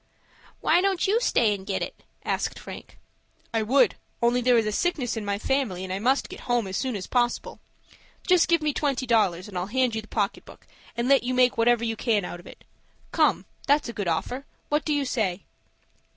"Why 0.61 0.81
don't 0.81 1.05
you 1.05 1.21
stay 1.21 1.53
and 1.53 1.63
get 1.63 1.83
it?" 1.83 2.01
asked 2.25 2.57
Frank. 2.57 2.97
"I 3.53 3.61
would, 3.61 3.97
only 4.19 4.41
there 4.41 4.57
is 4.57 4.75
sickness 4.75 5.15
in 5.15 5.23
my 5.23 5.37
family, 5.37 5.83
and 5.83 5.93
I 5.93 5.99
must 5.99 6.27
get 6.27 6.39
home 6.49 6.65
as 6.65 6.75
soon 6.75 6.95
as 6.95 7.05
possible. 7.05 7.59
Just 8.25 8.47
give 8.47 8.63
me 8.63 8.73
twenty 8.73 9.05
dollars, 9.05 9.47
and 9.47 9.55
I'll 9.55 9.67
hand 9.67 9.93
you 9.93 10.01
the 10.01 10.07
pocket 10.07 10.43
book, 10.43 10.65
and 10.97 11.07
let 11.07 11.21
you 11.21 11.35
make 11.35 11.55
whatever 11.55 11.85
you 11.85 11.95
can 11.95 12.25
out 12.25 12.39
of 12.39 12.47
it. 12.47 12.63
Come, 13.11 13.45
that's 13.67 13.89
a 13.89 13.93
good 13.93 14.07
offer. 14.07 14.47
What 14.69 14.85
do 14.85 14.91
you 14.95 15.05
say?" 15.05 15.43